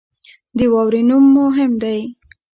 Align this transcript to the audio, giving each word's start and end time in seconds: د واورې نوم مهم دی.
د 0.57 0.59
واورې 0.73 1.01
نوم 1.09 1.23
مهم 1.37 1.71
دی. 1.83 1.99